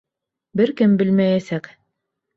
Бер 0.61 0.73
кем 0.81 0.97
белмәйәсәк. 1.03 1.73